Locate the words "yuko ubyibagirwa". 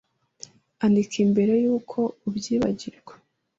1.63-3.13